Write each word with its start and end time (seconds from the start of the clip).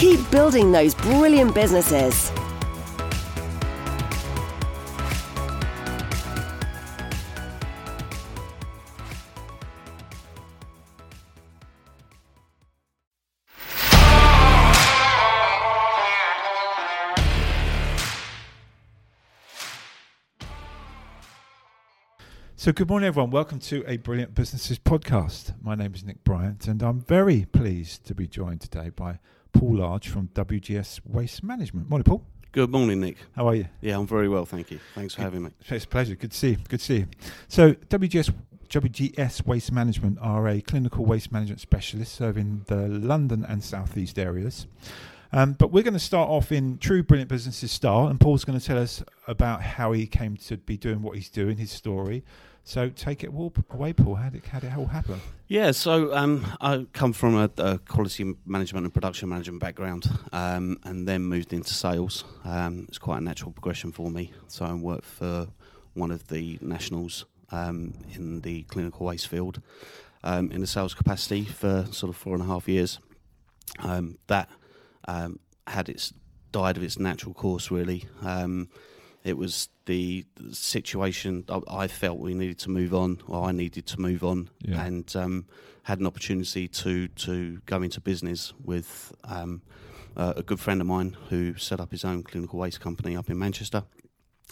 Keep 0.00 0.30
building 0.30 0.72
those 0.72 0.94
brilliant 0.94 1.54
businesses. 1.54 2.32
So, 22.56 22.72
good 22.72 22.88
morning, 22.88 23.06
everyone. 23.06 23.30
Welcome 23.30 23.58
to 23.58 23.84
a 23.86 23.98
Brilliant 23.98 24.34
Businesses 24.34 24.78
podcast. 24.78 25.52
My 25.60 25.74
name 25.74 25.92
is 25.94 26.02
Nick 26.04 26.24
Bryant, 26.24 26.66
and 26.66 26.82
I'm 26.82 27.00
very 27.00 27.44
pleased 27.44 28.06
to 28.06 28.14
be 28.14 28.26
joined 28.26 28.62
today 28.62 28.88
by 28.88 29.18
Paul 29.52 29.76
Large 29.76 30.08
from 30.08 30.28
WGS 30.28 31.00
Waste 31.04 31.42
Management. 31.42 31.88
Morning, 31.88 32.04
Paul. 32.04 32.24
Good 32.52 32.70
morning, 32.70 33.00
Nick. 33.00 33.16
How 33.36 33.46
are 33.48 33.54
you? 33.54 33.66
Yeah, 33.80 33.96
I'm 33.96 34.06
very 34.06 34.28
well, 34.28 34.44
thank 34.44 34.70
you. 34.70 34.80
Thanks 34.94 35.14
for 35.14 35.22
having 35.22 35.44
me. 35.44 35.50
It's 35.68 35.84
a 35.84 35.88
pleasure. 35.88 36.16
Good 36.16 36.32
to 36.32 36.36
see 36.36 36.50
you. 36.50 36.56
Good 36.68 36.80
to 36.80 36.84
see 36.84 36.96
you. 36.98 37.08
So, 37.48 37.74
WGS 37.74 38.32
WGS 38.70 39.46
Waste 39.46 39.72
Management 39.72 40.18
are 40.20 40.46
a 40.46 40.60
clinical 40.60 41.04
waste 41.04 41.32
management 41.32 41.60
specialist 41.60 42.14
serving 42.14 42.62
the 42.66 42.86
London 42.86 43.44
and 43.48 43.64
South 43.64 43.96
East 43.96 44.16
areas. 44.16 44.66
Um, 45.32 45.54
but 45.54 45.72
we're 45.72 45.82
going 45.82 45.94
to 45.94 45.98
start 45.98 46.28
off 46.28 46.52
in 46.52 46.78
true 46.78 47.02
brilliant 47.02 47.28
businesses 47.28 47.72
style, 47.72 48.06
and 48.06 48.20
Paul's 48.20 48.44
going 48.44 48.58
to 48.58 48.64
tell 48.64 48.78
us 48.78 49.02
about 49.26 49.62
how 49.62 49.92
he 49.92 50.06
came 50.06 50.36
to 50.36 50.56
be 50.56 50.76
doing 50.76 51.02
what 51.02 51.16
he's 51.16 51.28
doing, 51.28 51.56
his 51.56 51.70
story, 51.70 52.24
so 52.64 52.88
take 52.88 53.24
it 53.24 53.30
away, 53.30 53.92
Paul. 53.92 54.14
How 54.14 54.28
did, 54.28 54.44
how 54.44 54.60
did 54.60 54.72
it 54.72 54.76
all 54.76 54.86
happen? 54.86 55.20
Yeah, 55.48 55.72
so 55.72 56.14
um, 56.14 56.46
I 56.60 56.86
come 56.92 57.12
from 57.12 57.34
a, 57.34 57.50
a, 57.58 57.78
quality 57.78 58.34
management 58.46 58.84
and 58.84 58.94
production 58.94 59.28
management 59.28 59.60
background, 59.60 60.08
um, 60.32 60.78
and 60.84 61.08
then 61.08 61.22
moved 61.22 61.52
into 61.52 61.74
sales. 61.74 62.24
Um, 62.44 62.86
it's 62.88 62.98
quite 62.98 63.18
a 63.18 63.24
natural 63.24 63.50
progression 63.50 63.92
for 63.92 64.10
me. 64.10 64.32
So 64.48 64.64
I 64.64 64.72
worked 64.74 65.06
for 65.06 65.48
one 65.94 66.10
of 66.10 66.28
the 66.28 66.58
nationals 66.60 67.24
um, 67.50 67.94
in 68.14 68.42
the 68.42 68.62
clinical 68.64 69.06
waste 69.06 69.26
field 69.26 69.60
um, 70.22 70.50
in 70.52 70.60
the 70.60 70.66
sales 70.66 70.94
capacity 70.94 71.44
for 71.44 71.86
sort 71.90 72.10
of 72.10 72.16
four 72.16 72.34
and 72.34 72.42
a 72.42 72.46
half 72.46 72.68
years. 72.68 73.00
Um, 73.80 74.18
that 74.28 74.48
had 75.66 75.88
its 75.88 76.12
died 76.52 76.76
of 76.76 76.82
its 76.82 76.98
natural 76.98 77.34
course, 77.34 77.70
really. 77.70 78.06
It 79.24 79.36
was 79.36 79.68
the, 79.86 80.24
situation 80.52 81.44
I, 81.48 81.60
I, 81.68 81.86
felt 81.88 82.18
we 82.18 82.34
needed 82.34 82.58
to 82.60 82.70
move 82.70 82.94
on, 82.94 83.20
or 83.26 83.44
I 83.44 83.52
needed 83.52 83.86
to 83.86 84.00
move 84.00 84.24
on, 84.24 84.48
yeah. 84.60 84.82
and 84.82 85.16
um, 85.16 85.46
had 85.82 86.00
an 86.00 86.06
opportunity 86.06 86.68
to 86.68 87.08
to 87.08 87.60
go 87.66 87.82
into 87.82 88.00
business 88.00 88.52
with 88.64 89.12
um, 89.24 89.62
uh, 90.16 90.34
a 90.36 90.42
good 90.42 90.60
friend 90.60 90.80
of 90.80 90.86
mine 90.86 91.16
who 91.28 91.54
set 91.56 91.80
up 91.80 91.90
his 91.90 92.04
own 92.04 92.22
clinical 92.22 92.58
waste 92.58 92.80
company 92.80 93.16
up 93.16 93.28
in 93.28 93.38
Manchester. 93.38 93.84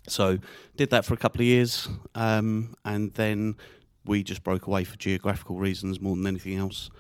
So 0.06 0.38
did 0.76 0.90
that 0.90 1.04
for 1.04 1.14
a 1.14 1.16
couple 1.16 1.40
of 1.40 1.46
years, 1.46 1.88
um, 2.14 2.74
and 2.84 3.14
then 3.14 3.56
we 4.04 4.22
just 4.22 4.42
broke 4.42 4.66
away 4.66 4.84
for 4.84 4.96
geographical 4.96 5.56
reasons 5.56 6.00
more 6.00 6.16
than 6.16 6.26
anything 6.26 6.56
else. 6.56 6.90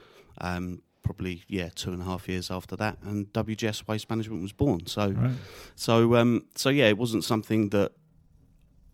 Um, 0.40 0.82
probably 1.02 1.42
yeah 1.48 1.68
two 1.74 1.92
and 1.92 2.02
a 2.02 2.04
half 2.04 2.28
years 2.28 2.50
after 2.50 2.76
that, 2.76 2.98
and 3.02 3.32
WGS 3.32 3.86
Waste 3.86 4.08
Management 4.10 4.42
was 4.42 4.52
born. 4.52 4.86
So, 4.86 5.10
right. 5.10 5.32
so 5.74 6.16
um, 6.16 6.46
so 6.54 6.68
yeah, 6.68 6.86
it 6.86 6.98
wasn't 6.98 7.24
something 7.24 7.70
that 7.70 7.92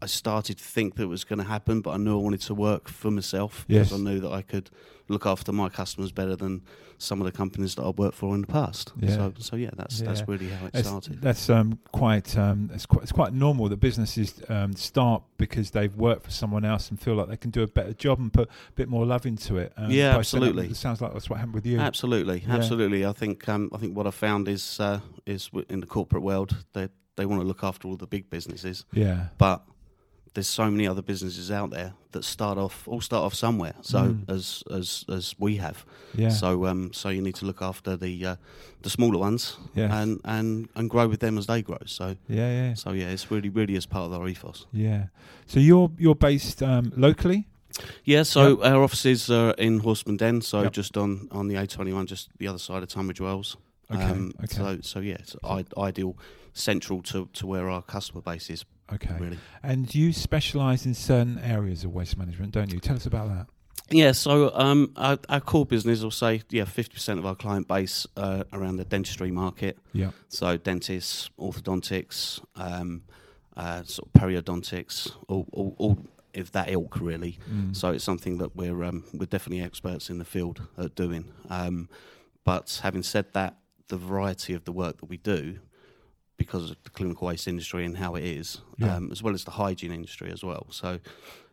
I 0.02 0.06
started 0.06 0.58
to 0.58 0.64
think 0.64 0.96
that 0.96 1.08
was 1.08 1.24
going 1.24 1.38
to 1.38 1.46
happen, 1.46 1.80
but 1.80 1.92
I 1.92 1.96
knew 1.96 2.18
I 2.18 2.22
wanted 2.22 2.42
to 2.42 2.54
work 2.54 2.88
for 2.88 3.10
myself 3.10 3.64
yes. 3.68 3.88
because 3.88 4.00
I 4.00 4.04
knew 4.04 4.20
that 4.20 4.32
I 4.32 4.42
could 4.42 4.70
look 5.08 5.26
after 5.26 5.52
my 5.52 5.68
customers 5.68 6.12
better 6.12 6.36
than 6.36 6.62
some 6.98 7.20
of 7.20 7.26
the 7.26 7.32
companies 7.32 7.74
that 7.74 7.84
I've 7.84 7.98
worked 7.98 8.16
for 8.16 8.34
in 8.34 8.40
the 8.42 8.46
past. 8.46 8.92
Yeah. 8.98 9.10
So, 9.10 9.32
so 9.38 9.56
yeah, 9.56 9.70
that's 9.76 10.00
yeah. 10.00 10.06
that's 10.06 10.26
really 10.26 10.48
how 10.48 10.66
it 10.66 10.74
it's, 10.74 10.88
started. 10.88 11.20
That's 11.20 11.50
um, 11.50 11.78
quite 11.92 12.36
um, 12.36 12.70
it's 12.72 12.86
quite 12.86 13.02
it's 13.02 13.12
quite 13.12 13.32
normal 13.32 13.68
that 13.68 13.78
businesses 13.78 14.42
um, 14.48 14.74
start 14.74 15.22
because 15.36 15.70
they've 15.70 15.94
worked 15.94 16.24
for 16.24 16.30
someone 16.30 16.64
else 16.64 16.90
and 16.90 17.00
feel 17.00 17.14
like 17.14 17.28
they 17.28 17.36
can 17.36 17.50
do 17.50 17.62
a 17.62 17.66
better 17.66 17.92
job 17.92 18.18
and 18.18 18.32
put 18.32 18.48
a 18.48 18.72
bit 18.74 18.88
more 18.88 19.04
love 19.04 19.26
into 19.26 19.58
it. 19.58 19.72
Um, 19.76 19.90
yeah, 19.90 20.16
absolutely. 20.16 20.68
It 20.68 20.76
sounds 20.76 21.00
like 21.00 21.12
that's 21.12 21.28
what 21.28 21.38
happened 21.38 21.54
with 21.54 21.66
you. 21.66 21.78
Absolutely, 21.78 22.44
yeah. 22.46 22.54
absolutely. 22.54 23.04
I 23.04 23.12
think 23.12 23.48
um, 23.48 23.70
I 23.74 23.78
think 23.78 23.96
what 23.96 24.06
I 24.06 24.10
found 24.10 24.48
is 24.48 24.80
uh, 24.80 25.00
is 25.26 25.50
in 25.68 25.80
the 25.80 25.86
corporate 25.86 26.22
world 26.22 26.64
they 26.72 26.88
they 27.16 27.26
want 27.26 27.40
to 27.40 27.46
look 27.46 27.62
after 27.62 27.88
all 27.88 27.96
the 27.96 28.06
big 28.06 28.30
businesses. 28.30 28.84
Yeah, 28.92 29.26
but 29.38 29.62
there's 30.34 30.48
so 30.48 30.70
many 30.70 30.86
other 30.86 31.02
businesses 31.02 31.50
out 31.50 31.70
there 31.70 31.94
that 32.10 32.24
start 32.24 32.58
off 32.58 32.86
all 32.88 33.00
start 33.00 33.24
off 33.24 33.34
somewhere. 33.34 33.74
So 33.82 33.98
mm. 33.98 34.30
as 34.30 34.62
as 34.70 35.04
as 35.08 35.34
we 35.38 35.56
have. 35.56 35.84
Yeah. 36.14 36.30
So 36.30 36.66
um 36.66 36.92
so 36.92 37.08
you 37.08 37.22
need 37.22 37.36
to 37.36 37.46
look 37.46 37.62
after 37.62 37.96
the 37.96 38.26
uh, 38.26 38.36
the 38.82 38.90
smaller 38.90 39.18
ones 39.18 39.56
yes. 39.74 39.90
and 39.92 40.20
and 40.24 40.68
and 40.74 40.90
grow 40.90 41.08
with 41.08 41.20
them 41.20 41.38
as 41.38 41.46
they 41.46 41.62
grow. 41.62 41.78
So 41.86 42.16
yeah, 42.28 42.50
yeah. 42.50 42.74
So 42.74 42.92
yeah, 42.92 43.08
it's 43.08 43.30
really 43.30 43.48
really 43.48 43.76
as 43.76 43.86
part 43.86 44.06
of 44.06 44.20
our 44.20 44.28
ethos. 44.28 44.66
Yeah. 44.72 45.06
So 45.46 45.60
you're 45.60 45.90
you're 45.98 46.16
based 46.16 46.62
um, 46.62 46.92
locally. 46.96 47.46
Yeah, 48.04 48.22
so 48.22 48.60
yep. 48.60 48.72
our 48.72 48.84
offices 48.84 49.28
are 49.30 49.50
in 49.58 49.80
Horsmonden, 49.80 50.44
so 50.44 50.62
yep. 50.62 50.72
just 50.72 50.96
on, 50.96 51.26
on 51.32 51.48
the 51.48 51.56
A21, 51.56 52.06
just 52.06 52.28
the 52.38 52.46
other 52.46 52.58
side 52.58 52.84
of 52.84 52.88
Tunbridge 52.88 53.20
Wells. 53.20 53.56
Okay. 53.90 54.00
Um, 54.00 54.32
okay. 54.44 54.54
So 54.54 54.78
so 54.80 55.00
yeah, 55.00 55.16
it's 55.18 55.34
I- 55.42 55.64
ideal, 55.76 56.16
central 56.52 57.02
to, 57.02 57.28
to 57.32 57.46
where 57.46 57.68
our 57.68 57.82
customer 57.82 58.22
base 58.22 58.48
is 58.48 58.64
Okay. 58.94 59.16
Really. 59.18 59.38
And 59.62 59.92
you 59.94 60.12
specialise 60.12 60.86
in 60.86 60.94
certain 60.94 61.38
areas 61.38 61.84
of 61.84 61.92
waste 61.92 62.16
management, 62.16 62.52
don't 62.52 62.72
you? 62.72 62.80
Tell 62.80 62.96
us 62.96 63.06
about 63.06 63.28
that. 63.28 63.46
Yeah, 63.90 64.12
so 64.12 64.50
um, 64.54 64.92
our, 64.96 65.18
our, 65.28 65.40
core 65.40 65.66
business, 65.66 66.02
will 66.02 66.10
say, 66.10 66.42
yeah, 66.48 66.64
fifty 66.64 66.94
percent 66.94 67.18
of 67.18 67.26
our 67.26 67.34
client 67.34 67.68
base 67.68 68.06
uh, 68.16 68.44
around 68.52 68.76
the 68.76 68.84
dentistry 68.84 69.30
market. 69.30 69.78
Yeah. 69.92 70.10
So 70.28 70.56
dentists, 70.56 71.28
orthodontics, 71.38 72.42
um, 72.56 73.02
uh, 73.56 73.82
sort 73.82 74.08
of 74.08 74.20
periodontics, 74.20 75.12
all, 75.28 75.46
all, 75.52 75.74
all 75.78 75.98
of 76.34 76.52
that 76.52 76.70
ilk, 76.70 76.98
really. 76.98 77.38
Mm. 77.50 77.76
So 77.76 77.90
it's 77.90 78.04
something 78.04 78.38
that 78.38 78.56
we're 78.56 78.82
um, 78.84 79.04
we're 79.12 79.26
definitely 79.26 79.62
experts 79.62 80.08
in 80.08 80.18
the 80.18 80.24
field 80.24 80.62
at 80.78 80.94
doing. 80.94 81.32
Um, 81.50 81.90
but 82.44 82.80
having 82.82 83.02
said 83.02 83.32
that, 83.34 83.58
the 83.88 83.98
variety 83.98 84.54
of 84.54 84.64
the 84.64 84.72
work 84.72 84.98
that 84.98 85.06
we 85.06 85.18
do 85.18 85.58
because 86.36 86.70
of 86.70 86.76
the 86.84 86.90
clinical 86.90 87.26
waste 87.26 87.46
industry 87.46 87.84
and 87.84 87.96
how 87.96 88.14
it 88.14 88.24
is, 88.24 88.60
yeah. 88.78 88.96
um, 88.96 89.10
as 89.12 89.22
well 89.22 89.34
as 89.34 89.44
the 89.44 89.52
hygiene 89.52 89.92
industry 89.92 90.30
as 90.32 90.42
well. 90.42 90.66
So 90.70 90.98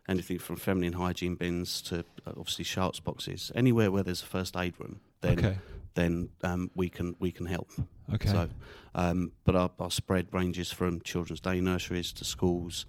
anything 0.08 0.38
from 0.38 0.56
feminine 0.56 0.94
hygiene 0.94 1.34
bins 1.34 1.80
to 1.82 2.00
uh, 2.26 2.32
obviously 2.36 2.64
sharps 2.64 3.00
boxes, 3.00 3.52
anywhere 3.54 3.90
where 3.90 4.02
there's 4.02 4.22
a 4.22 4.26
first 4.26 4.56
aid 4.56 4.74
room, 4.78 5.00
then 5.20 5.38
okay. 5.38 5.58
then 5.94 6.30
um, 6.42 6.70
we 6.74 6.88
can 6.88 7.14
we 7.18 7.30
can 7.30 7.46
help. 7.46 7.70
Okay. 8.12 8.28
So, 8.28 8.48
um, 8.94 9.32
but 9.44 9.56
our, 9.56 9.70
our, 9.78 9.90
spread 9.90 10.26
ranges 10.32 10.70
from 10.70 11.00
children's 11.00 11.40
day 11.40 11.60
nurseries 11.60 12.12
to 12.14 12.24
schools 12.24 12.84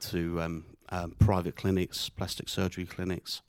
to 0.00 0.40
um, 0.40 0.64
um, 0.90 1.12
private 1.18 1.56
clinics, 1.56 2.08
plastic 2.08 2.48
surgery 2.48 2.86
clinics. 2.86 3.42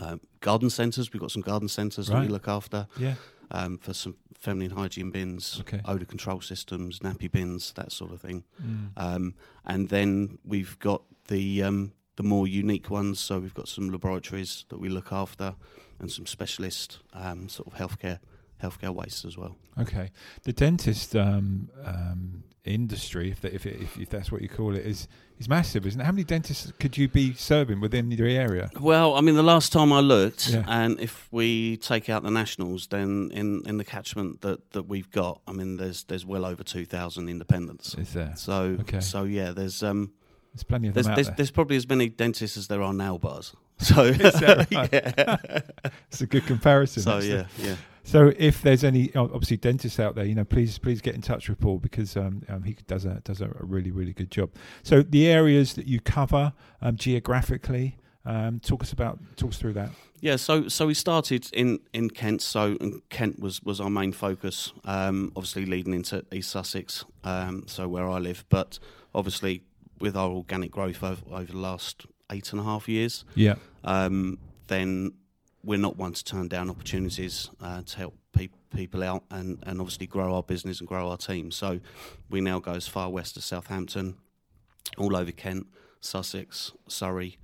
Um, 0.00 0.20
garden 0.40 0.70
centres, 0.70 1.12
we've 1.12 1.20
got 1.20 1.30
some 1.30 1.42
garden 1.42 1.68
centres 1.68 2.08
right. 2.08 2.20
that 2.20 2.26
we 2.26 2.32
look 2.32 2.48
after. 2.48 2.86
Yeah 2.96 3.14
um, 3.52 3.78
for 3.78 3.94
some 3.94 4.16
feminine 4.34 4.72
hygiene 4.72 5.10
bins, 5.10 5.58
okay. 5.60 5.80
odor 5.84 6.04
control 6.04 6.40
systems, 6.40 6.98
nappy 7.00 7.30
bins, 7.30 7.72
that 7.74 7.92
sort 7.92 8.10
of 8.12 8.20
thing. 8.20 8.44
Mm. 8.60 8.90
Um, 8.96 9.34
and 9.64 9.88
then 9.88 10.38
we've 10.44 10.78
got 10.80 11.02
the 11.28 11.62
um, 11.62 11.92
the 12.16 12.22
more 12.22 12.48
unique 12.48 12.90
ones. 12.90 13.20
So 13.20 13.38
we've 13.38 13.54
got 13.54 13.68
some 13.68 13.90
laboratories 13.90 14.64
that 14.70 14.80
we 14.80 14.88
look 14.88 15.12
after, 15.12 15.54
and 16.00 16.10
some 16.10 16.26
specialist 16.26 16.98
um, 17.12 17.48
sort 17.48 17.68
of 17.68 17.74
healthcare 17.74 18.18
healthcare 18.62 18.94
waste 18.94 19.24
as 19.24 19.36
well. 19.36 19.56
Okay, 19.78 20.10
the 20.44 20.52
dentist 20.52 21.16
um, 21.16 21.68
um, 21.84 22.44
industry, 22.64 23.30
if, 23.30 23.44
if, 23.44 23.66
if, 23.66 23.98
if 23.98 24.08
that's 24.08 24.30
what 24.30 24.42
you 24.42 24.48
call 24.48 24.76
it, 24.76 24.86
is 24.86 25.08
is 25.38 25.48
massive, 25.48 25.86
isn't 25.86 26.00
it? 26.00 26.04
How 26.04 26.12
many 26.12 26.24
dentists 26.24 26.72
could 26.78 26.96
you 26.96 27.08
be 27.08 27.34
serving 27.34 27.80
within 27.80 28.10
your 28.10 28.28
area? 28.28 28.70
Well, 28.80 29.14
I 29.14 29.20
mean, 29.20 29.34
the 29.34 29.42
last 29.42 29.72
time 29.72 29.92
I 29.92 29.98
looked, 30.00 30.50
yeah. 30.50 30.64
and 30.68 31.00
if 31.00 31.26
we 31.32 31.78
take 31.78 32.08
out 32.08 32.22
the 32.22 32.30
nationals, 32.30 32.86
then 32.86 33.30
in, 33.32 33.62
in 33.66 33.78
the 33.78 33.84
catchment 33.84 34.42
that, 34.42 34.70
that 34.70 34.84
we've 34.84 35.10
got, 35.10 35.40
I 35.48 35.52
mean, 35.52 35.78
there's 35.78 36.04
there's 36.04 36.24
well 36.24 36.44
over 36.44 36.62
two 36.62 36.84
thousand 36.84 37.28
independents. 37.28 37.94
Is 37.94 38.12
there? 38.12 38.34
So 38.36 38.76
okay. 38.80 39.00
so 39.00 39.24
yeah, 39.24 39.50
there's 39.50 39.82
um, 39.82 40.12
there's 40.54 40.62
plenty 40.62 40.88
of 40.88 40.94
there's, 40.94 41.06
them 41.06 41.14
there's, 41.16 41.26
there. 41.28 41.36
there's, 41.36 41.50
probably 41.50 41.76
as 41.76 41.88
many 41.88 42.08
dentists 42.08 42.56
as 42.56 42.68
there 42.68 42.82
are 42.82 42.94
nail 42.94 43.18
bars. 43.18 43.54
So 43.82 44.10
right? 44.10 44.66
yeah. 44.70 45.36
it's 46.08 46.20
a 46.20 46.26
good 46.26 46.46
comparison. 46.46 47.02
So 47.02 47.16
actually. 47.16 47.30
yeah, 47.30 47.46
yeah. 47.58 47.76
So 48.04 48.32
if 48.36 48.62
there's 48.62 48.84
any 48.84 49.14
obviously 49.14 49.56
dentists 49.56 50.00
out 50.00 50.14
there, 50.14 50.24
you 50.24 50.34
know, 50.34 50.44
please 50.44 50.78
please 50.78 51.00
get 51.00 51.14
in 51.14 51.22
touch 51.22 51.48
with 51.48 51.60
Paul 51.60 51.78
because 51.78 52.16
um, 52.16 52.42
um, 52.48 52.62
he 52.64 52.76
does 52.86 53.04
a 53.04 53.20
does 53.24 53.40
a 53.40 53.48
really 53.60 53.90
really 53.90 54.12
good 54.12 54.30
job. 54.30 54.50
So 54.82 55.02
the 55.02 55.28
areas 55.28 55.74
that 55.74 55.86
you 55.86 56.00
cover 56.00 56.52
um, 56.80 56.96
geographically, 56.96 57.96
um, 58.24 58.60
talk 58.60 58.82
us 58.82 58.92
about 58.92 59.18
talk 59.36 59.50
us 59.50 59.58
through 59.58 59.74
that. 59.74 59.90
Yeah, 60.22 60.36
so 60.36 60.68
so 60.68 60.86
we 60.86 60.94
started 60.94 61.48
in, 61.52 61.80
in 61.92 62.08
Kent. 62.08 62.42
So 62.42 62.78
Kent 63.10 63.40
was, 63.40 63.60
was 63.62 63.80
our 63.80 63.90
main 63.90 64.12
focus. 64.12 64.72
Um, 64.84 65.32
obviously 65.34 65.66
leading 65.66 65.94
into 65.94 66.24
East 66.32 66.50
Sussex, 66.50 67.04
um, 67.24 67.64
so 67.66 67.88
where 67.88 68.08
I 68.08 68.18
live. 68.18 68.44
But 68.48 68.78
obviously 69.14 69.64
with 69.98 70.16
our 70.16 70.30
organic 70.30 70.70
growth 70.70 71.02
over, 71.02 71.22
over 71.28 71.52
the 71.52 71.58
last 71.58 72.06
eight 72.30 72.52
and 72.52 72.60
a 72.60 72.64
half 72.64 72.88
years, 72.88 73.24
yeah, 73.34 73.56
um, 73.82 74.38
then 74.68 75.12
we're 75.64 75.78
not 75.78 75.96
one 75.96 76.12
to 76.12 76.24
turn 76.24 76.48
down 76.48 76.68
opportunities 76.68 77.50
uh, 77.60 77.82
to 77.82 77.96
help 77.96 78.14
pe- 78.32 78.48
people 78.74 79.02
out 79.02 79.24
and, 79.30 79.58
and 79.64 79.80
obviously 79.80 80.06
grow 80.06 80.34
our 80.34 80.42
business 80.42 80.80
and 80.80 80.88
grow 80.88 81.10
our 81.10 81.16
team. 81.16 81.50
So 81.50 81.80
we 82.30 82.40
now 82.40 82.58
go 82.58 82.72
as 82.72 82.88
far 82.88 83.10
west 83.10 83.36
as 83.36 83.44
Southampton, 83.44 84.16
all 84.98 85.16
over 85.16 85.30
Kent, 85.30 85.66
Sussex, 86.00 86.72
Surrey. 86.88 87.38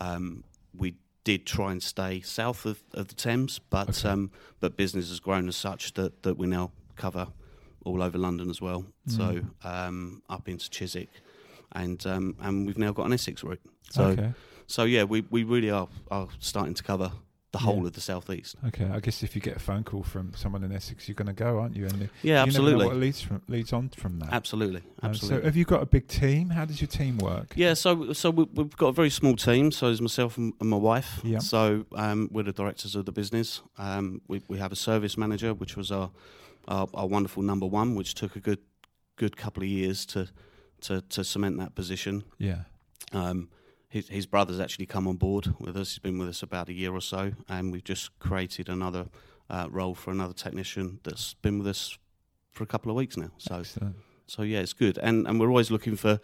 Um, 0.00 0.44
we 0.76 0.94
did 1.24 1.44
try 1.44 1.72
and 1.72 1.82
stay 1.82 2.20
south 2.20 2.66
of, 2.66 2.84
of 2.94 3.08
the 3.08 3.14
Thames, 3.14 3.58
but 3.58 3.88
okay. 3.88 4.08
um, 4.08 4.30
but 4.60 4.76
business 4.76 5.08
has 5.08 5.18
grown 5.18 5.48
as 5.48 5.56
such 5.56 5.94
that, 5.94 6.22
that 6.22 6.38
we 6.38 6.46
now 6.46 6.70
cover 6.94 7.28
all 7.84 8.02
over 8.02 8.18
London 8.18 8.48
as 8.48 8.60
well. 8.60 8.84
Mm. 9.08 9.16
So 9.16 9.68
um, 9.68 10.22
up 10.28 10.48
into 10.48 10.70
Chiswick, 10.70 11.10
and 11.72 12.04
um, 12.06 12.36
and 12.40 12.66
we've 12.66 12.78
now 12.78 12.92
got 12.92 13.06
an 13.06 13.12
Essex 13.12 13.42
route. 13.42 13.60
So 13.90 14.04
okay. 14.04 14.32
so 14.68 14.84
yeah, 14.84 15.02
we, 15.04 15.22
we 15.30 15.42
really 15.42 15.70
are 15.70 15.88
are 16.12 16.28
starting 16.38 16.74
to 16.74 16.82
cover 16.82 17.10
the 17.56 17.64
whole 17.64 17.80
yeah. 17.80 17.86
of 17.86 17.92
the 17.94 18.00
southeast. 18.00 18.56
Okay, 18.66 18.84
I 18.84 19.00
guess 19.00 19.22
if 19.22 19.34
you 19.34 19.40
get 19.40 19.56
a 19.56 19.58
phone 19.58 19.82
call 19.82 20.02
from 20.02 20.32
someone 20.34 20.62
in 20.62 20.72
Essex, 20.72 21.08
you're 21.08 21.14
going 21.14 21.26
to 21.26 21.32
go, 21.32 21.58
aren't 21.58 21.74
you? 21.74 21.86
And 21.86 22.10
yeah, 22.22 22.42
you 22.42 22.48
absolutely. 22.48 22.86
what 22.86 22.96
leads 22.96 23.22
from, 23.22 23.42
leads 23.48 23.72
on 23.72 23.88
from 23.90 24.18
that. 24.18 24.32
Absolutely, 24.32 24.82
absolutely. 25.02 25.36
Um, 25.36 25.42
so, 25.42 25.46
have 25.46 25.56
you 25.56 25.64
got 25.64 25.82
a 25.82 25.86
big 25.86 26.06
team? 26.06 26.50
How 26.50 26.64
does 26.64 26.80
your 26.80 26.88
team 26.88 27.18
work? 27.18 27.54
Yeah, 27.56 27.74
so 27.74 28.12
so 28.12 28.30
we, 28.30 28.46
have 28.56 28.76
got 28.76 28.88
a 28.88 28.92
very 28.92 29.10
small 29.10 29.36
team. 29.36 29.72
So 29.72 29.90
it's 29.90 30.00
myself 30.00 30.36
and, 30.36 30.52
my 30.60 30.76
wife. 30.76 31.20
Yeah. 31.24 31.38
So 31.38 31.86
um, 31.94 32.28
we're 32.30 32.42
the 32.42 32.52
directors 32.52 32.94
of 32.94 33.06
the 33.06 33.12
business. 33.12 33.62
Um, 33.78 34.20
we 34.28 34.42
we 34.48 34.58
have 34.58 34.72
a 34.72 34.76
service 34.76 35.16
manager, 35.16 35.54
which 35.54 35.76
was 35.76 35.90
our, 35.90 36.10
our 36.68 36.88
our 36.94 37.06
wonderful 37.06 37.42
number 37.42 37.66
one, 37.66 37.94
which 37.94 38.14
took 38.14 38.36
a 38.36 38.40
good 38.40 38.60
good 39.16 39.36
couple 39.36 39.62
of 39.62 39.68
years 39.68 40.04
to 40.06 40.28
to 40.82 41.00
to 41.00 41.24
cement 41.24 41.58
that 41.58 41.74
position. 41.74 42.24
Yeah. 42.38 42.64
Um, 43.12 43.48
his, 43.96 44.08
his 44.08 44.26
brother's 44.26 44.60
actually 44.60 44.86
come 44.86 45.08
on 45.08 45.16
board 45.16 45.54
with 45.58 45.76
us. 45.76 45.90
He's 45.90 45.98
been 45.98 46.18
with 46.18 46.28
us 46.28 46.42
about 46.42 46.68
a 46.68 46.72
year 46.72 46.92
or 46.92 47.00
so, 47.00 47.32
and 47.48 47.72
we've 47.72 47.84
just 47.84 48.16
created 48.18 48.68
another 48.68 49.06
uh, 49.48 49.68
role 49.70 49.94
for 49.94 50.10
another 50.10 50.34
technician 50.34 51.00
that's 51.02 51.34
been 51.34 51.58
with 51.58 51.66
us 51.66 51.96
for 52.52 52.62
a 52.62 52.66
couple 52.66 52.90
of 52.90 52.96
weeks 52.96 53.16
now. 53.16 53.30
So, 53.38 53.56
Excellent. 53.60 53.96
so 54.26 54.42
yeah, 54.42 54.60
it's 54.60 54.74
good, 54.74 54.98
and 54.98 55.26
and 55.26 55.40
we're 55.40 55.48
always 55.48 55.70
looking 55.70 55.96
for 55.96 56.20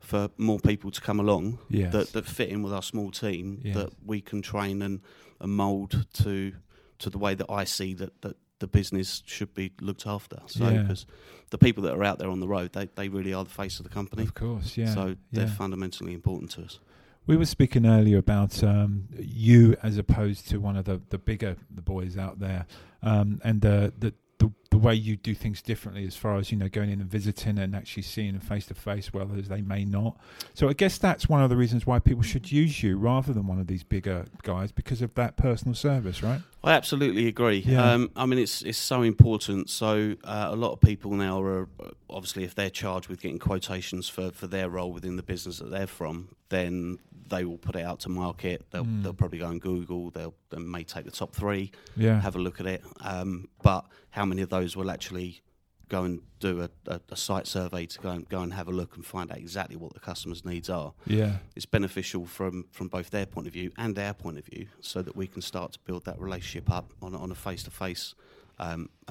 for 0.00 0.30
more 0.36 0.58
people 0.58 0.90
to 0.90 1.00
come 1.00 1.18
along 1.18 1.58
yes. 1.70 1.92
that, 1.92 2.12
that 2.12 2.26
fit 2.26 2.50
in 2.50 2.62
with 2.62 2.74
our 2.74 2.82
small 2.82 3.10
team 3.10 3.60
yes. 3.64 3.74
that 3.74 3.90
we 4.04 4.20
can 4.20 4.42
train 4.42 4.82
and, 4.82 5.00
and 5.40 5.52
mould 5.52 6.06
to 6.12 6.52
to 6.98 7.10
the 7.10 7.18
way 7.18 7.34
that 7.34 7.46
I 7.50 7.64
see 7.64 7.94
that, 7.94 8.20
that 8.20 8.36
the 8.64 8.78
business 8.78 9.22
should 9.26 9.52
be 9.52 9.72
looked 9.82 10.06
after. 10.06 10.38
So 10.46 10.70
because 10.70 11.04
yeah. 11.06 11.14
the 11.50 11.58
people 11.58 11.82
that 11.82 11.92
are 11.92 12.02
out 12.02 12.18
there 12.18 12.30
on 12.30 12.40
the 12.40 12.48
road, 12.48 12.72
they, 12.72 12.88
they 12.94 13.10
really 13.10 13.34
are 13.34 13.44
the 13.44 13.50
face 13.50 13.78
of 13.78 13.84
the 13.84 13.90
company. 13.90 14.22
Of 14.22 14.32
course, 14.32 14.78
yeah. 14.78 14.94
So 14.94 15.16
they're 15.32 15.44
yeah. 15.44 15.52
fundamentally 15.52 16.14
important 16.14 16.50
to 16.52 16.62
us. 16.62 16.80
We 17.26 17.36
were 17.36 17.44
speaking 17.44 17.84
earlier 17.84 18.16
about 18.16 18.64
um, 18.64 19.08
you 19.18 19.76
as 19.82 19.98
opposed 19.98 20.48
to 20.48 20.60
one 20.60 20.76
of 20.78 20.86
the, 20.86 21.02
the 21.10 21.18
bigger 21.18 21.56
the 21.70 21.82
boys 21.82 22.16
out 22.16 22.38
there, 22.38 22.64
um, 23.02 23.38
and 23.44 23.60
the, 23.60 23.92
the 23.98 24.14
the 24.38 24.50
the 24.70 24.78
way 24.78 24.92
you 24.92 25.16
do 25.16 25.36
things 25.36 25.62
differently 25.62 26.04
as 26.04 26.16
far 26.16 26.36
as 26.36 26.50
you 26.50 26.58
know 26.58 26.68
going 26.68 26.90
in 26.90 27.00
and 27.00 27.08
visiting 27.08 27.58
and 27.58 27.76
actually 27.76 28.02
seeing 28.02 28.32
them 28.32 28.40
face 28.40 28.66
to 28.66 28.74
face, 28.74 29.12
whereas 29.12 29.48
they 29.48 29.62
may 29.62 29.84
not. 29.84 30.16
So 30.52 30.68
I 30.68 30.72
guess 30.72 30.98
that's 30.98 31.28
one 31.28 31.42
of 31.42 31.48
the 31.48 31.56
reasons 31.56 31.86
why 31.86 32.00
people 32.00 32.22
should 32.22 32.50
use 32.50 32.82
you 32.82 32.98
rather 32.98 33.32
than 33.32 33.46
one 33.46 33.60
of 33.60 33.68
these 33.68 33.84
bigger 33.84 34.24
guys 34.42 34.72
because 34.72 35.00
of 35.00 35.14
that 35.14 35.36
personal 35.36 35.74
service, 35.74 36.24
right? 36.24 36.40
I 36.64 36.72
absolutely 36.72 37.28
agree. 37.28 37.58
Yeah. 37.58 37.92
Um, 37.92 38.10
I 38.16 38.26
mean, 38.26 38.40
it's 38.40 38.62
it's 38.62 38.78
so 38.78 39.02
important. 39.02 39.70
So 39.70 40.16
uh, 40.24 40.48
a 40.50 40.56
lot 40.56 40.72
of 40.72 40.80
people 40.80 41.12
now 41.12 41.40
are 41.40 41.68
obviously 42.10 42.42
if 42.42 42.56
they're 42.56 42.70
charged 42.70 43.08
with 43.08 43.20
getting 43.20 43.38
quotations 43.38 44.08
for, 44.08 44.32
for 44.32 44.48
their 44.48 44.68
role 44.68 44.92
within 44.92 45.14
the 45.16 45.22
business 45.22 45.58
that 45.58 45.70
they're 45.70 45.86
from, 45.86 46.34
then 46.48 46.98
they 47.28 47.44
will 47.44 47.58
put 47.58 47.76
it 47.76 47.84
out 47.84 48.00
to 48.00 48.08
market. 48.08 48.66
They'll 48.70 48.84
mm. 48.84 49.02
they'll 49.02 49.14
probably 49.14 49.38
go 49.38 49.46
on 49.46 49.58
Google. 49.58 50.10
They'll 50.10 50.34
they 50.50 50.58
may 50.58 50.84
take 50.84 51.04
the 51.04 51.10
top 51.10 51.34
three, 51.34 51.72
yeah. 51.96 52.20
have 52.20 52.36
a 52.36 52.38
look 52.38 52.60
at 52.60 52.66
it. 52.66 52.82
Um, 53.00 53.48
but 53.62 53.86
how 54.10 54.24
many 54.24 54.42
of 54.42 54.50
those 54.50 54.76
will 54.76 54.90
actually 54.90 55.42
go 55.88 56.04
and 56.04 56.20
do 56.40 56.62
a, 56.62 56.70
a, 56.86 57.00
a, 57.10 57.16
site 57.16 57.46
survey 57.46 57.84
to 57.84 57.98
go 58.00 58.08
and 58.08 58.28
go 58.28 58.40
and 58.40 58.54
have 58.54 58.68
a 58.68 58.72
look 58.72 58.96
and 58.96 59.04
find 59.04 59.30
out 59.30 59.36
exactly 59.36 59.76
what 59.76 59.92
the 59.92 60.00
customer's 60.00 60.44
needs 60.44 60.70
are. 60.70 60.94
Yeah, 61.06 61.36
it's 61.54 61.66
beneficial 61.66 62.26
from 62.26 62.66
from 62.72 62.88
both 62.88 63.10
their 63.10 63.26
point 63.26 63.46
of 63.46 63.52
view 63.52 63.70
and 63.76 63.98
our 63.98 64.14
point 64.14 64.38
of 64.38 64.46
view, 64.46 64.66
so 64.80 65.02
that 65.02 65.14
we 65.14 65.26
can 65.26 65.42
start 65.42 65.72
to 65.72 65.78
build 65.80 66.04
that 66.06 66.18
relationship 66.18 66.70
up 66.70 66.92
on 67.02 67.14
on 67.14 67.30
a 67.30 67.34
face 67.34 67.62
to 67.64 67.70
face 67.70 68.14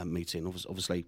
meeting. 0.04 0.46
Obviously, 0.46 1.06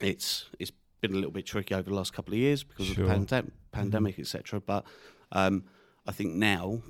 it's 0.00 0.46
it's 0.58 0.72
been 1.00 1.12
a 1.12 1.16
little 1.16 1.30
bit 1.30 1.46
tricky 1.46 1.74
over 1.74 1.88
the 1.88 1.96
last 1.96 2.12
couple 2.12 2.34
of 2.34 2.38
years 2.38 2.62
because 2.62 2.86
sure. 2.86 3.04
of 3.04 3.10
the 3.10 3.14
pandem- 3.14 3.50
pandemic, 3.72 4.14
mm-hmm. 4.14 4.22
etc. 4.22 4.60
But 4.60 4.84
um, 5.32 5.64
I 6.06 6.12
think 6.12 6.34
now 6.34 6.82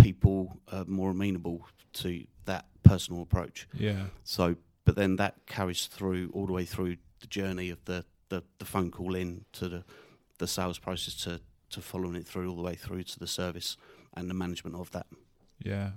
people 0.00 0.60
are 0.72 0.84
more 0.84 1.10
amenable 1.10 1.66
to 1.94 2.24
that 2.44 2.66
personal 2.82 3.22
approach. 3.22 3.68
Yeah. 3.74 4.06
So, 4.24 4.56
but 4.84 4.96
then 4.96 5.16
that 5.16 5.46
carries 5.46 5.86
through 5.86 6.30
all 6.32 6.46
the 6.46 6.52
way 6.52 6.64
through 6.64 6.96
the 7.20 7.26
journey 7.26 7.70
of 7.70 7.84
the, 7.84 8.04
the, 8.28 8.42
the 8.58 8.64
phone 8.64 8.90
call 8.90 9.14
in 9.14 9.44
to 9.52 9.68
the, 9.68 9.84
the 10.38 10.46
sales 10.46 10.78
process 10.78 11.14
to, 11.24 11.40
to 11.70 11.80
following 11.80 12.16
it 12.16 12.26
through 12.26 12.48
all 12.48 12.56
the 12.56 12.62
way 12.62 12.74
through 12.74 13.02
to 13.02 13.18
the 13.18 13.26
service 13.26 13.76
and 14.14 14.30
the 14.30 14.34
management 14.34 14.76
of 14.76 14.90
that. 14.92 15.06
Yeah. 15.58 15.90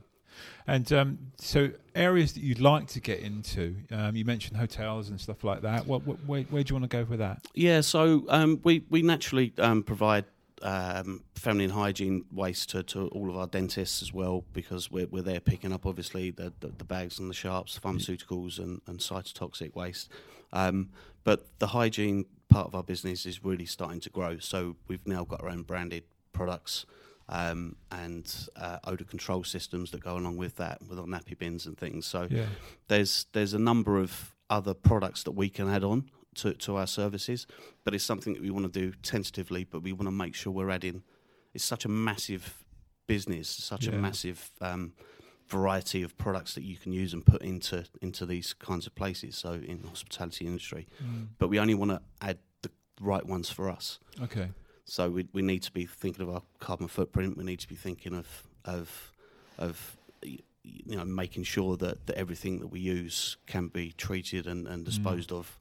And 0.65 0.91
um, 0.93 1.19
so, 1.37 1.71
areas 1.93 2.33
that 2.33 2.41
you'd 2.41 2.61
like 2.61 2.87
to 2.87 3.01
get 3.01 3.19
into, 3.19 3.75
um, 3.91 4.15
you 4.15 4.23
mentioned 4.23 4.57
hotels 4.57 5.09
and 5.09 5.19
stuff 5.19 5.43
like 5.43 5.61
that. 5.61 5.85
What, 5.85 6.05
what, 6.05 6.17
where, 6.25 6.43
where, 6.43 6.63
do 6.63 6.73
you 6.73 6.79
want 6.79 6.89
to 6.89 6.97
go 6.97 7.03
with 7.03 7.19
that? 7.19 7.45
Yeah, 7.53 7.81
so 7.81 8.25
um, 8.29 8.59
we 8.63 8.85
we 8.89 9.01
naturally 9.01 9.53
um, 9.57 9.83
provide 9.83 10.25
um, 10.63 11.23
feminine 11.35 11.71
hygiene 11.71 12.25
waste 12.31 12.69
to, 12.71 12.83
to 12.83 13.07
all 13.09 13.29
of 13.29 13.37
our 13.37 13.47
dentists 13.47 14.01
as 14.01 14.13
well 14.13 14.43
because 14.53 14.91
we're, 14.91 15.07
we're 15.07 15.21
there 15.21 15.39
picking 15.39 15.73
up 15.73 15.85
obviously 15.85 16.31
the, 16.31 16.53
the, 16.59 16.67
the 16.77 16.83
bags 16.83 17.19
and 17.19 17.29
the 17.29 17.33
sharps, 17.33 17.79
pharmaceuticals 17.79 18.59
and, 18.59 18.81
and 18.87 18.99
cytotoxic 18.99 19.75
waste. 19.75 20.09
Um, 20.53 20.89
but 21.23 21.47
the 21.59 21.67
hygiene 21.67 22.25
part 22.49 22.67
of 22.67 22.75
our 22.75 22.83
business 22.83 23.25
is 23.25 23.43
really 23.43 23.65
starting 23.65 23.99
to 24.01 24.09
grow. 24.09 24.37
So 24.39 24.75
we've 24.87 25.05
now 25.07 25.23
got 25.23 25.41
our 25.41 25.49
own 25.49 25.63
branded 25.63 26.03
products 26.33 26.85
um, 27.29 27.75
and 27.91 28.33
uh, 28.55 28.79
odor 28.83 29.05
control 29.05 29.43
systems 29.43 29.91
that 29.91 30.03
go 30.03 30.17
along 30.17 30.37
with 30.37 30.57
that, 30.57 30.79
with 30.87 30.99
our 30.99 31.05
nappy 31.05 31.37
bins 31.37 31.65
and 31.65 31.77
things. 31.77 32.05
So 32.05 32.27
yeah. 32.29 32.45
there's 32.87 33.25
there's 33.31 33.53
a 33.53 33.59
number 33.59 33.97
of 33.97 34.35
other 34.49 34.73
products 34.73 35.23
that 35.23 35.31
we 35.31 35.49
can 35.49 35.69
add 35.69 35.83
on 35.83 36.09
to, 36.35 36.53
to 36.53 36.75
our 36.75 36.87
services, 36.87 37.47
but 37.83 37.93
it's 37.93 38.03
something 38.03 38.33
that 38.33 38.41
we 38.41 38.49
want 38.49 38.71
to 38.71 38.79
do 38.79 38.93
tentatively. 39.03 39.63
But 39.63 39.83
we 39.83 39.93
want 39.93 40.07
to 40.07 40.11
make 40.11 40.35
sure 40.35 40.51
we're 40.51 40.69
adding. 40.69 41.03
It's 41.53 41.65
such 41.65 41.85
a 41.85 41.89
massive 41.89 42.63
business, 43.07 43.49
such 43.49 43.87
yeah. 43.87 43.93
a 43.93 43.97
massive 43.97 44.51
um, 44.61 44.93
variety 45.47 46.01
of 46.01 46.17
products 46.17 46.53
that 46.55 46.63
you 46.63 46.77
can 46.77 46.93
use 46.93 47.13
and 47.13 47.25
put 47.25 47.41
into 47.41 47.83
into 48.01 48.25
these 48.25 48.53
kinds 48.53 48.87
of 48.87 48.95
places. 48.95 49.35
So 49.35 49.53
in 49.53 49.81
the 49.81 49.89
hospitality 49.89 50.45
industry, 50.45 50.87
mm. 51.03 51.27
but 51.37 51.49
we 51.49 51.59
only 51.59 51.75
want 51.75 51.91
to 51.91 52.01
add 52.21 52.37
the 52.61 52.71
right 53.01 53.25
ones 53.25 53.49
for 53.49 53.69
us. 53.69 53.99
Okay. 54.21 54.49
So 54.85 55.09
we 55.09 55.27
we 55.33 55.41
need 55.41 55.63
to 55.63 55.71
be 55.71 55.85
thinking 55.85 56.21
of 56.21 56.29
our 56.33 56.43
carbon 56.59 56.87
footprint. 56.87 57.37
We 57.37 57.43
need 57.43 57.59
to 57.59 57.67
be 57.67 57.75
thinking 57.75 58.13
of 58.13 58.43
of 58.63 59.11
of 59.57 59.97
you 60.63 60.95
know 60.95 61.05
making 61.05 61.43
sure 61.43 61.77
that, 61.77 62.05
that 62.07 62.17
everything 62.17 62.59
that 62.59 62.67
we 62.67 62.79
use 62.79 63.37
can 63.47 63.67
be 63.67 63.91
treated 63.91 64.47
and, 64.47 64.67
and 64.67 64.83
mm. 64.83 64.85
disposed 64.85 65.29
mm. 65.29 65.37
of 65.37 65.59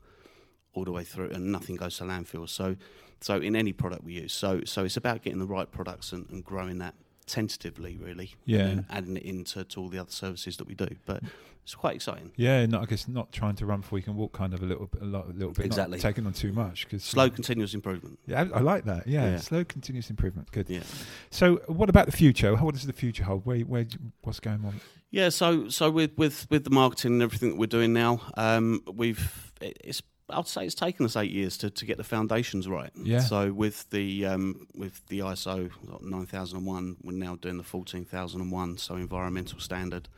all 0.74 0.84
the 0.84 0.92
way 0.92 1.04
through, 1.04 1.30
and 1.30 1.52
nothing 1.52 1.76
goes 1.76 1.98
to 1.98 2.04
landfill. 2.04 2.48
So 2.48 2.76
so 3.20 3.36
in 3.36 3.54
any 3.54 3.72
product 3.72 4.04
we 4.04 4.14
use, 4.14 4.32
so 4.32 4.62
so 4.64 4.84
it's 4.84 4.96
about 4.96 5.22
getting 5.22 5.38
the 5.38 5.46
right 5.46 5.70
products 5.70 6.12
and, 6.12 6.28
and 6.30 6.44
growing 6.44 6.78
that 6.78 6.94
tentatively, 7.26 7.96
really. 7.96 8.34
Yeah. 8.44 8.66
And 8.66 8.84
adding 8.90 9.16
it 9.16 9.22
into 9.22 9.64
to 9.64 9.80
all 9.80 9.88
the 9.88 9.98
other 9.98 10.10
services 10.10 10.56
that 10.56 10.66
we 10.66 10.74
do, 10.74 10.88
but 11.06 11.22
it's 11.62 11.74
quite 11.74 11.94
exciting. 11.94 12.32
Yeah, 12.36 12.66
not 12.66 12.82
I 12.82 12.86
guess 12.86 13.06
not 13.06 13.32
trying 13.32 13.54
to 13.56 13.66
run 13.66 13.80
before 13.80 13.98
you 13.98 14.02
can 14.02 14.16
walk, 14.16 14.32
kind 14.32 14.52
of 14.52 14.62
a 14.62 14.66
little 14.66 14.86
bit, 14.86 15.02
a, 15.02 15.04
lot, 15.04 15.26
a 15.26 15.32
little 15.32 15.52
bit, 15.52 15.66
exactly 15.66 15.98
taking 15.98 16.26
on 16.26 16.32
too 16.32 16.52
much 16.52 16.84
because 16.84 17.04
slow 17.04 17.30
continuous 17.30 17.74
improvement. 17.74 18.18
Yeah, 18.26 18.46
I, 18.52 18.58
I 18.58 18.60
like 18.60 18.84
that. 18.84 19.06
Yeah, 19.06 19.30
yeah, 19.30 19.36
slow 19.38 19.64
continuous 19.64 20.10
improvement. 20.10 20.50
Good. 20.50 20.68
Yeah. 20.68 20.82
So, 21.30 21.56
what 21.66 21.88
about 21.88 22.06
the 22.06 22.12
future? 22.12 22.54
What 22.56 22.74
does 22.74 22.86
the 22.86 22.92
future 22.92 23.24
hold? 23.24 23.46
Where, 23.46 23.60
where, 23.60 23.86
what's 24.22 24.40
going 24.40 24.64
on? 24.64 24.80
Yeah, 25.10 25.28
so 25.28 25.68
so 25.68 25.90
with 25.90 26.16
with 26.16 26.48
with 26.50 26.64
the 26.64 26.70
marketing 26.70 27.14
and 27.14 27.22
everything 27.22 27.50
that 27.50 27.58
we're 27.58 27.66
doing 27.66 27.92
now, 27.92 28.20
um, 28.36 28.82
we've 28.92 29.52
it's 29.60 30.02
I'd 30.32 30.46
say 30.48 30.64
it's 30.64 30.74
taken 30.74 31.04
us 31.06 31.16
eight 31.16 31.30
years 31.30 31.56
to, 31.58 31.70
to 31.70 31.84
get 31.84 31.96
the 31.96 32.04
foundations 32.04 32.68
right. 32.68 32.90
Yeah. 33.02 33.20
So 33.20 33.52
with 33.52 33.88
the 33.90 34.26
um, 34.26 34.66
with 34.74 35.06
the 35.08 35.20
ISO 35.20 35.70
nine 36.02 36.26
thousand 36.26 36.58
and 36.58 36.66
one, 36.66 36.96
we're 37.02 37.12
now 37.12 37.36
doing 37.36 37.56
the 37.56 37.62
fourteen 37.64 38.04
thousand 38.04 38.40
and 38.40 38.52
one, 38.52 38.78
so 38.78 38.96
environmental 38.96 39.60
standard. 39.60 40.08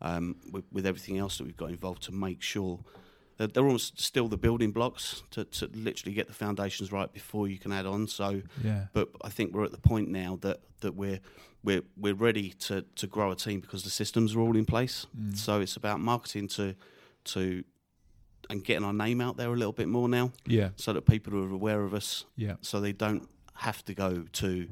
Um, 0.00 0.36
with, 0.50 0.64
with 0.72 0.84
everything 0.86 1.18
else 1.18 1.38
that 1.38 1.44
we've 1.44 1.56
got 1.56 1.70
involved 1.70 2.02
to 2.04 2.12
make 2.12 2.42
sure 2.42 2.80
that 3.36 3.54
they're 3.54 3.64
almost 3.64 4.00
still 4.00 4.28
the 4.28 4.36
building 4.36 4.72
blocks 4.72 5.22
to, 5.30 5.44
to 5.44 5.70
literally 5.74 6.12
get 6.14 6.26
the 6.26 6.34
foundations 6.34 6.92
right 6.92 7.12
before 7.12 7.48
you 7.48 7.58
can 7.58 7.72
add 7.72 7.86
on. 7.86 8.06
So, 8.06 8.42
Yeah. 8.62 8.86
but 8.92 9.08
I 9.24 9.28
think 9.30 9.54
we're 9.54 9.64
at 9.64 9.70
the 9.72 9.78
point 9.78 10.08
now 10.08 10.38
that, 10.42 10.60
that 10.80 10.94
we're 10.94 11.20
we're 11.64 11.82
we're 11.96 12.14
ready 12.14 12.50
to, 12.50 12.82
to 12.96 13.06
grow 13.06 13.30
a 13.30 13.36
team 13.36 13.60
because 13.60 13.84
the 13.84 13.90
systems 13.90 14.34
are 14.34 14.40
all 14.40 14.56
in 14.56 14.64
place. 14.64 15.06
Mm. 15.18 15.36
So 15.36 15.60
it's 15.60 15.76
about 15.76 16.00
marketing 16.00 16.48
to 16.48 16.74
to 17.24 17.62
and 18.52 18.62
getting 18.62 18.84
our 18.84 18.92
name 18.92 19.20
out 19.20 19.36
there 19.36 19.48
a 19.48 19.56
little 19.56 19.72
bit 19.72 19.88
more 19.88 20.08
now, 20.08 20.30
Yeah. 20.46 20.68
so 20.76 20.92
that 20.92 21.06
people 21.06 21.34
are 21.42 21.50
aware 21.50 21.82
of 21.82 21.94
us, 21.94 22.26
Yeah. 22.36 22.56
so 22.60 22.80
they 22.80 22.92
don't 22.92 23.28
have 23.54 23.84
to 23.86 23.94
go 23.94 24.24
to 24.32 24.68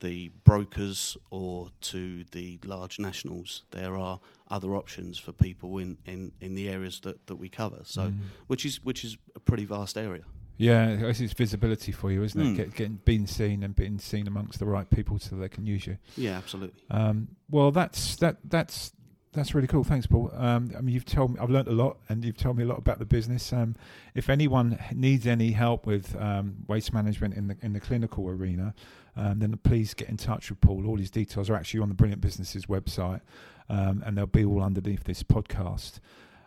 the 0.00 0.30
brokers 0.44 1.16
or 1.30 1.70
to 1.80 2.24
the 2.32 2.58
large 2.64 2.98
nationals. 2.98 3.62
There 3.70 3.96
are 3.96 4.20
other 4.50 4.74
options 4.74 5.18
for 5.18 5.32
people 5.32 5.78
in, 5.78 5.96
in, 6.04 6.32
in 6.40 6.54
the 6.54 6.68
areas 6.68 7.00
that, 7.00 7.26
that 7.28 7.36
we 7.36 7.48
cover. 7.48 7.80
So, 7.84 8.02
Mm. 8.10 8.18
which 8.48 8.64
is 8.66 8.82
which 8.84 9.04
is 9.04 9.16
a 9.36 9.40
pretty 9.40 9.64
vast 9.64 9.96
area. 9.96 10.24
Yeah, 10.58 10.90
I 10.90 10.96
guess 10.96 11.20
it's 11.20 11.32
visibility 11.32 11.92
for 11.92 12.10
you, 12.12 12.22
isn't 12.24 12.40
it? 12.40 12.44
Mm. 12.52 12.56
Get, 12.56 12.74
getting 12.74 13.00
being 13.04 13.26
seen 13.26 13.62
and 13.62 13.74
being 13.74 13.98
seen 13.98 14.26
amongst 14.26 14.58
the 14.58 14.66
right 14.66 14.88
people 14.90 15.18
so 15.18 15.36
they 15.36 15.48
can 15.48 15.64
use 15.66 15.86
you. 15.86 15.96
Yeah, 16.16 16.36
absolutely. 16.36 16.82
Um, 16.90 17.28
well, 17.48 17.70
that's 17.70 18.16
that 18.16 18.36
that's 18.44 18.92
that's 19.32 19.54
really 19.54 19.66
cool. 19.66 19.82
Thanks, 19.82 20.06
Paul. 20.06 20.30
Um, 20.34 20.72
I 20.76 20.82
mean, 20.82 20.94
you've 20.94 21.06
told 21.06 21.32
me 21.32 21.40
I've 21.40 21.50
learnt 21.50 21.68
a 21.68 21.72
lot, 21.72 21.96
and 22.08 22.24
you've 22.24 22.36
told 22.36 22.56
me 22.56 22.64
a 22.64 22.66
lot 22.66 22.78
about 22.78 22.98
the 22.98 23.06
business. 23.06 23.52
Um, 23.52 23.74
if 24.14 24.28
anyone 24.28 24.78
needs 24.94 25.26
any 25.26 25.52
help 25.52 25.86
with 25.86 26.14
um, 26.20 26.56
waste 26.68 26.92
management 26.92 27.34
in 27.34 27.48
the 27.48 27.56
in 27.62 27.72
the 27.72 27.80
clinical 27.80 28.28
arena, 28.28 28.74
um, 29.16 29.38
then 29.38 29.58
please 29.62 29.94
get 29.94 30.08
in 30.08 30.18
touch 30.18 30.50
with 30.50 30.60
Paul. 30.60 30.86
All 30.86 30.98
his 30.98 31.10
details 31.10 31.48
are 31.48 31.54
actually 31.54 31.80
on 31.80 31.88
the 31.88 31.94
Brilliant 31.94 32.20
Businesses 32.20 32.66
website, 32.66 33.22
um, 33.70 34.02
and 34.04 34.18
they'll 34.18 34.26
be 34.26 34.44
all 34.44 34.62
underneath 34.62 35.04
this 35.04 35.22
podcast. 35.22 36.00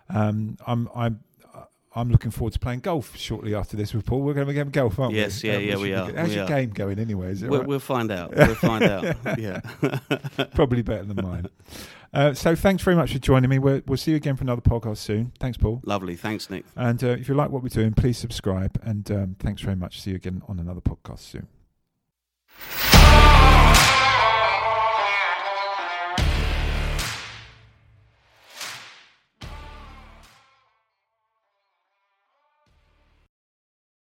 Um, 0.10 0.58
I'm 0.68 0.89
I'm. 0.96 1.24
I'm 1.97 2.11
looking 2.11 2.29
forward 2.31 2.51
to 2.53 2.59
playing 2.59 2.81
golf 2.81 3.15
shortly 3.15 3.55
after 3.55 3.77
this 3.77 3.93
with 3.93 4.05
Paul. 4.05 4.21
We're 4.21 4.33
going 4.33 4.45
to 4.45 4.51
be 4.51 4.57
game 4.59 4.69
golf, 4.69 4.99
aren't 4.99 5.13
Yes, 5.13 5.41
we? 5.41 5.49
Yes, 5.49 5.61
yeah, 5.61 5.63
Um, 5.63 5.63
yeah, 5.69 5.77
we 5.83 5.93
are, 5.93 6.05
good. 6.07 6.15
How's 6.17 6.27
we 6.29 6.35
your 6.35 6.43
are. 6.43 6.47
game 6.47 6.69
going 6.71 6.99
anyway? 6.99 7.31
Is 7.31 7.41
it 7.43 7.49
We'll, 7.49 7.59
right? 7.61 7.67
we'll 7.69 7.79
find 7.79 8.11
out. 8.11 8.35
We'll 8.35 8.53
find 8.55 8.83
out. 8.83 9.15
Yeah. 9.39 9.61
Probably 10.55 10.81
better 10.81 11.03
than 11.05 11.25
mine. 11.25 11.47
Uh, 12.13 12.33
so 12.33 12.53
thanks 12.55 12.83
very 12.83 12.95
much 12.95 13.13
for 13.13 13.19
joining 13.19 13.49
me. 13.49 13.59
We'll, 13.59 13.81
we'll 13.87 13.97
see 13.97 14.11
you 14.11 14.17
again 14.17 14.35
for 14.35 14.43
another 14.43 14.61
podcast 14.61 14.97
soon. 14.97 15.31
Thanks, 15.39 15.57
Paul. 15.57 15.81
Lovely. 15.85 16.15
Thanks, 16.15 16.49
Nick. 16.49 16.65
And 16.75 17.01
uh, 17.03 17.07
if 17.09 17.27
you 17.29 17.33
like 17.35 17.49
what 17.49 17.63
we're 17.63 17.69
doing, 17.69 17.93
please 17.93 18.17
subscribe. 18.17 18.77
And 18.83 19.09
um, 19.11 19.35
thanks 19.39 19.61
very 19.61 19.75
much. 19.75 20.01
See 20.01 20.09
you 20.11 20.15
again 20.17 20.41
on 20.47 20.59
another 20.59 20.81
podcast 20.81 21.19
soon. 21.19 21.47